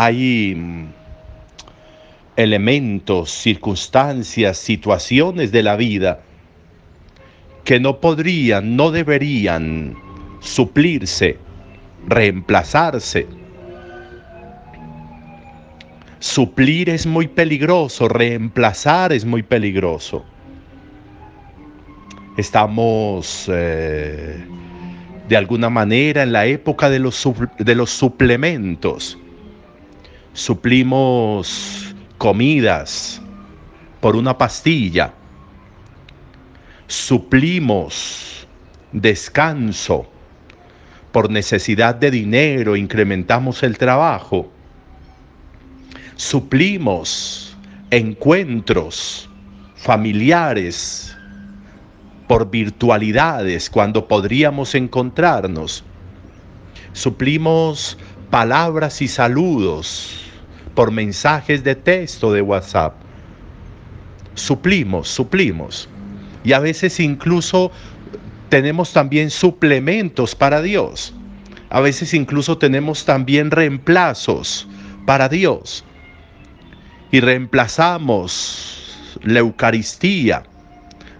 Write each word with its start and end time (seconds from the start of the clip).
hay 0.00 0.54
mm, 0.54 0.86
elementos, 2.36 3.32
circunstancias, 3.32 4.56
situaciones 4.56 5.50
de 5.50 5.64
la 5.64 5.74
vida 5.74 6.20
que 7.64 7.80
no 7.80 7.98
podrían, 7.98 8.76
no 8.76 8.92
deberían 8.92 9.96
suplirse, 10.38 11.36
reemplazarse. 12.06 13.26
Suplir 16.20 16.90
es 16.90 17.04
muy 17.04 17.26
peligroso, 17.26 18.08
reemplazar 18.08 19.12
es 19.12 19.24
muy 19.24 19.42
peligroso. 19.42 20.24
Estamos 22.36 23.50
eh, 23.52 24.44
de 25.28 25.36
alguna 25.36 25.70
manera 25.70 26.22
en 26.22 26.30
la 26.30 26.46
época 26.46 26.88
de 26.88 27.00
los, 27.00 27.28
de 27.58 27.74
los 27.74 27.90
suplementos. 27.90 29.18
Suplimos 30.32 31.94
comidas 32.18 33.20
por 34.00 34.16
una 34.16 34.36
pastilla. 34.36 35.12
Suplimos 36.86 38.46
descanso 38.92 40.08
por 41.12 41.30
necesidad 41.30 41.94
de 41.94 42.10
dinero, 42.10 42.76
incrementamos 42.76 43.62
el 43.62 43.76
trabajo. 43.76 44.50
Suplimos 46.16 47.56
encuentros 47.90 49.28
familiares 49.76 51.16
por 52.26 52.50
virtualidades 52.50 53.70
cuando 53.70 54.06
podríamos 54.06 54.74
encontrarnos. 54.74 55.84
Suplimos 56.92 57.96
palabras 58.30 59.00
y 59.02 59.08
saludos 59.08 60.20
por 60.74 60.90
mensajes 60.90 61.64
de 61.64 61.74
texto 61.74 62.32
de 62.32 62.42
WhatsApp. 62.42 62.94
Suplimos, 64.34 65.08
suplimos. 65.08 65.88
Y 66.44 66.52
a 66.52 66.60
veces 66.60 67.00
incluso 67.00 67.70
tenemos 68.48 68.92
también 68.92 69.30
suplementos 69.30 70.34
para 70.34 70.62
Dios. 70.62 71.14
A 71.70 71.80
veces 71.80 72.14
incluso 72.14 72.58
tenemos 72.58 73.04
también 73.04 73.50
reemplazos 73.50 74.68
para 75.06 75.28
Dios. 75.28 75.84
Y 77.10 77.20
reemplazamos 77.20 79.18
la 79.22 79.40
Eucaristía 79.40 80.44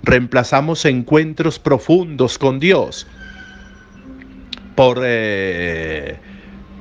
reemplazamos 0.09 0.85
encuentros 0.87 1.59
profundos 1.59 2.39
con 2.39 2.59
Dios 2.59 3.07
por, 4.75 5.03
eh, 5.05 6.19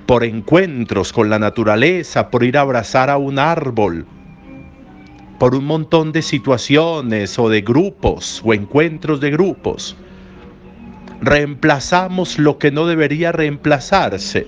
por 0.07 0.23
encuentros 0.23 1.13
con 1.13 1.29
la 1.29 1.37
naturaleza, 1.37 2.31
por 2.31 2.43
ir 2.43 2.57
a 2.57 2.61
abrazar 2.61 3.11
a 3.11 3.17
un 3.17 3.37
árbol, 3.37 4.07
por 5.37 5.53
un 5.53 5.65
montón 5.65 6.11
de 6.11 6.23
situaciones 6.23 7.37
o 7.37 7.49
de 7.49 7.61
grupos 7.61 8.41
o 8.43 8.55
encuentros 8.55 9.19
de 9.19 9.29
grupos. 9.29 9.95
Reemplazamos 11.21 12.39
lo 12.39 12.57
que 12.57 12.71
no 12.71 12.87
debería 12.87 13.31
reemplazarse. 13.31 14.47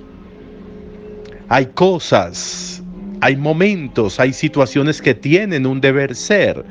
Hay 1.47 1.68
cosas, 1.68 2.81
hay 3.22 3.36
momentos, 3.36 4.20
hay 4.20 4.34
situaciones 4.34 5.02
que 5.02 5.14
tienen 5.14 5.68
un 5.68 5.80
deber 5.80 6.16
ser 6.16 6.66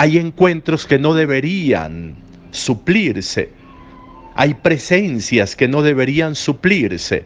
hay 0.00 0.16
encuentros 0.16 0.86
que 0.86 0.96
no 0.96 1.12
deberían 1.12 2.14
suplirse. 2.52 3.50
Hay 4.36 4.54
presencias 4.54 5.56
que 5.56 5.66
no 5.66 5.82
deberían 5.82 6.36
suplirse. 6.36 7.24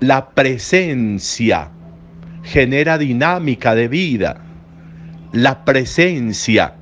La 0.00 0.30
presencia 0.30 1.70
genera 2.42 2.98
dinámica 2.98 3.74
de 3.74 3.88
vida. 3.88 4.40
La 5.32 5.64
presencia 5.64 6.74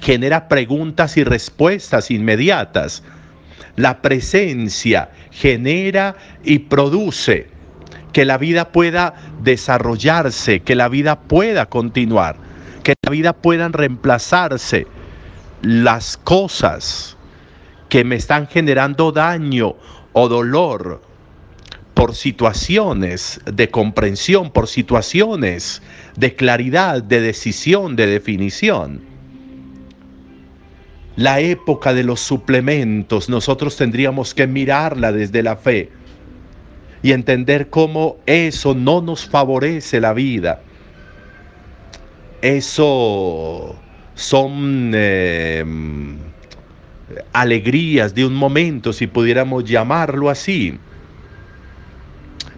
genera 0.00 0.48
preguntas 0.48 1.16
y 1.16 1.24
respuestas 1.24 2.10
inmediatas. 2.10 3.02
La 3.76 4.02
presencia 4.02 5.10
genera 5.30 6.16
y 6.42 6.60
produce 6.60 7.48
que 8.12 8.24
la 8.24 8.38
vida 8.38 8.72
pueda 8.72 9.14
desarrollarse, 9.42 10.60
que 10.60 10.74
la 10.74 10.88
vida 10.88 11.20
pueda 11.20 11.66
continuar 11.66 12.46
que 12.86 12.94
la 13.02 13.10
vida 13.10 13.32
puedan 13.32 13.72
reemplazarse 13.72 14.86
las 15.60 16.16
cosas 16.16 17.16
que 17.88 18.04
me 18.04 18.14
están 18.14 18.46
generando 18.46 19.10
daño 19.10 19.74
o 20.12 20.28
dolor 20.28 21.02
por 21.96 22.14
situaciones 22.14 23.40
de 23.52 23.68
comprensión, 23.70 24.52
por 24.52 24.68
situaciones 24.68 25.82
de 26.16 26.36
claridad, 26.36 27.02
de 27.02 27.20
decisión, 27.20 27.96
de 27.96 28.06
definición. 28.06 29.00
La 31.16 31.40
época 31.40 31.92
de 31.92 32.04
los 32.04 32.20
suplementos, 32.20 33.28
nosotros 33.28 33.76
tendríamos 33.76 34.32
que 34.32 34.46
mirarla 34.46 35.10
desde 35.10 35.42
la 35.42 35.56
fe 35.56 35.90
y 37.02 37.10
entender 37.10 37.70
cómo 37.70 38.18
eso 38.26 38.74
no 38.74 39.00
nos 39.00 39.26
favorece 39.26 40.00
la 40.00 40.12
vida 40.12 40.60
eso 42.46 43.74
son 44.14 44.92
em, 44.94 46.16
alegrías 47.32 48.14
de 48.14 48.24
un 48.24 48.34
momento, 48.34 48.92
si 48.92 49.06
pudiéramos 49.06 49.64
llamarlo 49.64 50.30
así. 50.30 50.78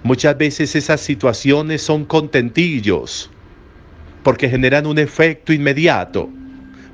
Muchas 0.03 0.39
veces 0.39 0.75
esas 0.77 1.01
situaciones 1.01 1.83
son 1.83 2.05
contentillos, 2.05 3.31
porque 4.23 4.49
generan 4.49 4.87
un 4.87 4.99
efecto 4.99 5.53
inmediato, 5.53 6.29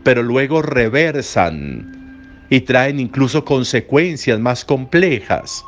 pero 0.02 0.22
luego 0.22 0.62
reversan 0.62 2.46
y 2.50 2.60
traen 2.60 3.00
incluso 3.00 3.44
consecuencias 3.44 4.38
más 4.38 4.64
complejas 4.64 5.64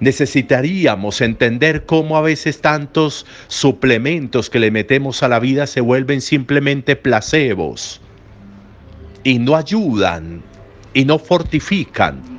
necesitaríamos 0.00 1.20
entender 1.20 1.86
cómo 1.86 2.16
a 2.16 2.20
veces 2.20 2.60
tantos 2.60 3.26
suplementos 3.48 4.50
que 4.50 4.58
le 4.58 4.70
metemos 4.70 5.22
a 5.22 5.28
la 5.28 5.38
vida 5.38 5.66
se 5.66 5.80
vuelven 5.80 6.20
simplemente 6.20 6.96
placebos 6.96 8.00
y 9.24 9.38
no 9.38 9.56
ayudan 9.56 10.42
y 10.92 11.04
no 11.04 11.18
fortifican. 11.18 12.36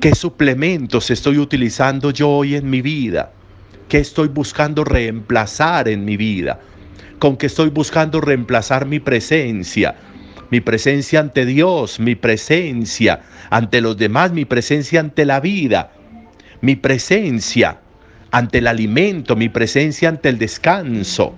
¿Qué 0.00 0.14
suplementos 0.14 1.10
estoy 1.10 1.38
utilizando 1.38 2.10
yo 2.10 2.28
hoy 2.28 2.54
en 2.54 2.68
mi 2.68 2.82
vida? 2.82 3.32
¿Qué 3.88 3.98
estoy 3.98 4.28
buscando 4.28 4.84
reemplazar 4.84 5.88
en 5.88 6.04
mi 6.04 6.16
vida? 6.16 6.60
¿Con 7.18 7.36
qué 7.36 7.46
estoy 7.46 7.70
buscando 7.70 8.20
reemplazar 8.20 8.86
mi 8.86 9.00
presencia? 9.00 9.96
mi 10.50 10.60
presencia 10.60 11.20
ante 11.20 11.44
Dios, 11.44 11.98
mi 11.98 12.14
presencia 12.14 13.20
ante 13.50 13.80
los 13.80 13.96
demás, 13.96 14.32
mi 14.32 14.44
presencia 14.44 15.00
ante 15.00 15.24
la 15.24 15.40
vida, 15.40 15.92
mi 16.60 16.76
presencia 16.76 17.80
ante 18.30 18.58
el 18.58 18.66
alimento, 18.66 19.36
mi 19.36 19.48
presencia 19.48 20.08
ante 20.08 20.28
el 20.28 20.38
descanso. 20.38 21.34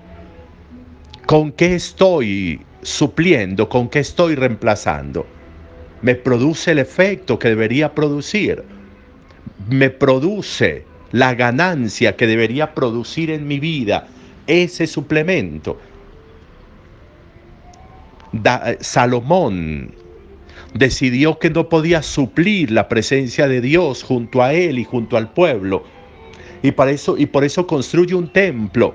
¿Con 1.26 1.52
qué 1.52 1.75
estoy 1.75 2.61
supliendo? 2.82 3.69
¿Con 3.69 3.88
qué 3.88 4.00
estoy 4.00 4.34
reemplazando? 4.34 5.26
¿Me 6.02 6.14
produce 6.14 6.72
el 6.72 6.78
efecto 6.78 7.38
que 7.38 7.48
debería 7.48 7.94
producir? 7.94 8.62
¿Me 9.68 9.90
produce 9.90 10.84
la 11.12 11.34
ganancia 11.34 12.16
que 12.16 12.26
debería 12.26 12.74
producir 12.74 13.30
en 13.30 13.46
mi 13.48 13.58
vida 13.58 14.06
ese 14.46 14.86
suplemento? 14.86 15.78
Eh, 18.32 18.78
Salomón 18.80 19.94
decidió 20.74 21.38
que 21.38 21.50
no 21.50 21.68
podía 21.68 22.02
suplir 22.02 22.70
la 22.70 22.88
presencia 22.88 23.48
de 23.48 23.60
Dios 23.60 24.02
junto 24.02 24.42
a 24.42 24.52
él 24.52 24.78
y 24.78 24.84
junto 24.84 25.16
al 25.16 25.32
pueblo. 25.32 25.82
Y, 26.62 26.72
para 26.72 26.90
eso, 26.90 27.16
y 27.16 27.26
por 27.26 27.44
eso 27.44 27.66
construye 27.66 28.14
un 28.14 28.32
templo. 28.32 28.94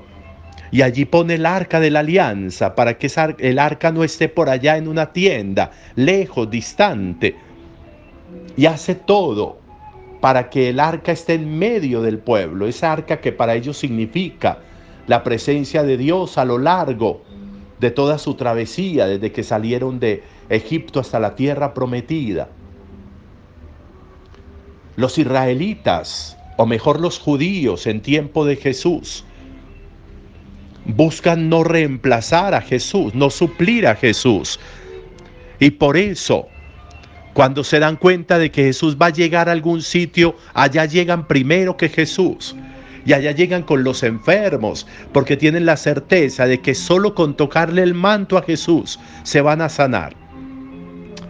Y 0.74 0.82
allí 0.82 1.06
pone 1.06 1.36
el 1.36 1.46
arca 1.46 1.80
de 1.80 1.92
la 1.92 2.00
alianza 2.00 2.74
para 2.74 2.98
que 2.98 3.08
el 3.38 3.60
arca 3.60 3.92
no 3.92 4.04
esté 4.04 4.28
por 4.28 4.50
allá 4.50 4.76
en 4.76 4.88
una 4.88 5.14
tienda, 5.14 5.70
lejos, 5.94 6.50
distante. 6.50 7.36
Y 8.58 8.66
hace 8.66 8.96
todo 8.96 9.60
para 10.20 10.50
que 10.50 10.70
el 10.70 10.80
arca 10.80 11.12
esté 11.12 11.36
en 11.36 11.60
medio 11.60 12.02
del 12.02 12.18
pueblo. 12.18 12.66
Esa 12.66 12.92
arca 12.92 13.22
que 13.22 13.32
para 13.32 13.54
ellos 13.54 13.78
significa 13.78 14.62
la 15.06 15.22
presencia 15.22 15.84
de 15.84 15.96
Dios 15.96 16.40
a 16.40 16.46
lo 16.46 16.58
largo 16.58 17.22
de 17.80 17.92
toda 17.92 18.18
su 18.18 18.34
travesía 18.34 19.06
desde 19.06 19.32
que 19.32 19.44
salieron 19.44 20.00
de 20.00 20.24
Egipto 20.50 21.00
hasta 21.00 21.20
la 21.20 21.36
tierra 21.36 21.76
prometida. 21.76 22.50
Los 24.96 25.20
israelitas, 25.20 26.36
o 26.58 26.66
mejor 26.66 27.00
los 27.00 27.20
judíos 27.20 27.86
en 27.86 28.02
tiempo 28.02 28.44
de 28.44 28.56
Jesús, 28.56 29.24
buscan 30.86 31.50
no 31.50 31.64
reemplazar 31.64 32.54
a 32.54 32.62
Jesús, 32.62 33.16
no 33.16 33.30
suplir 33.30 33.88
a 33.88 33.96
Jesús. 33.96 34.60
Y 35.60 35.72
por 35.72 35.98
eso 35.98 36.48
Cuando 37.34 37.64
se 37.64 37.80
dan 37.80 37.96
cuenta 37.96 38.38
de 38.38 38.52
que 38.52 38.64
Jesús 38.66 38.98
va 39.02 39.08
a 39.08 39.12
llegar 39.12 39.50
a 39.50 39.54
algún 39.54 39.82
sitio, 39.82 40.36
allá 40.54 40.86
llegan 40.86 41.28
primero 41.28 41.78
que 41.78 41.90
Jesús. 41.90 42.56
Y 43.06 43.14
allá 43.14 43.32
llegan 43.32 43.64
con 43.64 43.84
los 43.84 44.04
enfermos, 44.04 44.88
porque 45.12 45.36
tienen 45.36 45.66
la 45.66 45.76
certeza 45.78 46.46
de 46.46 46.62
que 46.62 46.76
solo 46.76 47.16
con 47.16 47.36
tocarle 47.36 47.82
el 47.82 47.96
manto 47.96 48.38
a 48.38 48.44
Jesús 48.44 49.00
se 49.24 49.42
van 49.42 49.62
a 49.62 49.70
sanar. 49.70 50.16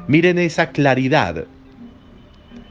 Miren 0.07 0.39
esa 0.39 0.71
claridad. 0.71 1.45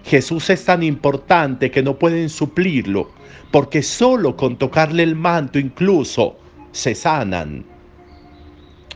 Jesús 0.04 0.50
es 0.50 0.64
tan 0.64 0.82
importante 0.82 1.70
que 1.70 1.82
no 1.82 1.98
pueden 1.98 2.28
suplirlo, 2.28 3.10
porque 3.50 3.82
solo 3.82 4.36
con 4.36 4.58
tocarle 4.58 5.02
el 5.04 5.16
manto 5.16 5.58
incluso 5.58 6.36
se 6.72 6.94
sanan. 6.94 7.64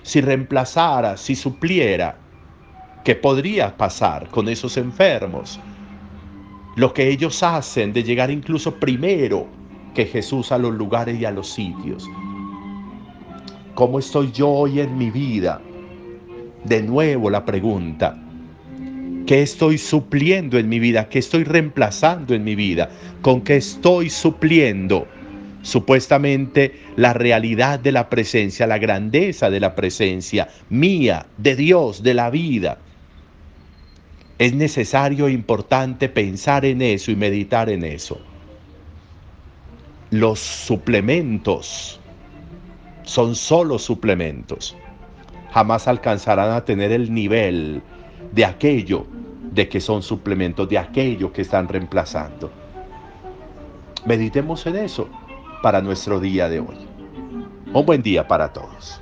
Si 0.02 0.20
reemplazara, 0.20 1.17
si 1.17 1.37
supliera, 1.37 2.19
¿qué 3.05 3.14
podría 3.14 3.76
pasar 3.76 4.28
con 4.28 4.49
esos 4.49 4.76
enfermos? 4.76 5.61
Lo 6.75 6.93
que 6.93 7.08
ellos 7.08 7.43
hacen 7.43 7.93
de 7.93 8.02
llegar 8.02 8.31
incluso 8.31 8.75
primero 8.75 9.46
que 9.94 10.06
Jesús 10.06 10.52
a 10.52 10.58
los 10.58 10.75
lugares 10.75 11.20
y 11.20 11.25
a 11.25 11.31
los 11.31 11.49
sitios. 11.49 12.08
¿Cómo 13.75 13.99
estoy 13.99 14.32
yo 14.32 14.49
hoy 14.49 14.81
en 14.81 14.96
mi 14.96 15.11
vida? 15.11 15.61
De 16.64 16.82
nuevo 16.82 17.31
la 17.31 17.44
pregunta. 17.44 18.19
¿Qué 19.26 19.43
estoy 19.43 19.78
supliendo 19.78 20.58
en 20.58 20.69
mi 20.69 20.78
vida? 20.78 21.08
¿Qué 21.08 21.19
estoy 21.19 21.44
reemplazando 21.44 22.34
en 22.34 22.44
mi 22.44 22.55
vida? 22.55 22.90
¿Con 23.23 23.40
qué 23.40 23.56
estoy 23.56 24.08
supliendo? 24.08 25.08
Supuestamente 25.67 26.81
la 26.95 27.13
realidad 27.13 27.81
de 27.81 27.91
la 27.91 28.09
presencia, 28.09 28.69
la 28.69 28.79
grandeza 28.79 29.51
de 29.51 29.59
la 29.59 29.75
presencia 29.75 30.47
mía, 30.71 31.27
de 31.39 31.57
Dios, 31.57 32.05
de 32.05 32.15
la 32.15 32.31
vida. 32.31 32.79
Es 34.39 34.55
necesario 34.55 35.27
e 35.27 35.33
importante 35.33 36.09
pensar 36.09 36.65
en 36.65 36.83
eso 36.83 37.11
y 37.11 37.17
meditar 37.17 37.69
en 37.69 37.83
eso. 37.83 38.21
Los 40.11 40.39
suplementos 40.39 41.99
son 43.03 43.35
solo 43.35 43.81
suplementos. 43.81 44.77
Jamás 45.51 45.89
alcanzarán 45.89 46.53
a 46.53 46.65
tener 46.65 46.93
el 46.93 47.12
nivel 47.12 47.83
de 48.31 48.45
aquello 48.45 49.05
de 49.51 49.69
que 49.69 49.81
son 49.81 50.05
suplementos, 50.05 50.69
de 50.69 50.79
aquello 50.79 51.33
que 51.33 51.43
están 51.43 51.67
reemplazando. 51.67 52.53
Meditemos 54.05 54.65
en 54.67 54.77
eso 54.77 55.25
para 55.62 55.81
nuestro 55.81 56.20
día 56.20 56.49
de 56.49 56.61
hoy. 56.61 56.88
Un 57.73 57.85
buen 57.85 58.03
día 58.03 58.26
para 58.26 58.53
todos. 58.53 59.00